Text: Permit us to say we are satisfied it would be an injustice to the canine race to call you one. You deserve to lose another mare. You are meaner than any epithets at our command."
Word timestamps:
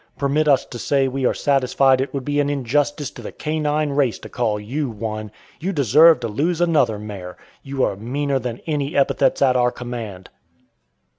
Permit 0.17 0.47
us 0.47 0.65
to 0.65 0.79
say 0.79 1.07
we 1.07 1.27
are 1.27 1.33
satisfied 1.35 2.01
it 2.01 2.11
would 2.11 2.25
be 2.25 2.39
an 2.39 2.49
injustice 2.49 3.11
to 3.11 3.21
the 3.21 3.31
canine 3.31 3.91
race 3.91 4.17
to 4.17 4.29
call 4.29 4.59
you 4.59 4.89
one. 4.89 5.29
You 5.59 5.71
deserve 5.71 6.21
to 6.21 6.27
lose 6.27 6.59
another 6.59 6.97
mare. 6.97 7.37
You 7.61 7.83
are 7.83 7.95
meaner 7.95 8.39
than 8.39 8.61
any 8.65 8.97
epithets 8.97 9.43
at 9.43 9.55
our 9.55 9.69
command." 9.69 10.31